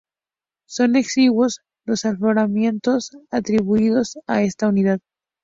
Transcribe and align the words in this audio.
Son 0.67 0.95
exiguos 0.95 1.59
los 1.85 2.05
afloramientos 2.05 3.11
atribuidos 3.29 4.17
a 4.25 4.41
esta 4.41 4.67
unidad. 4.67 4.99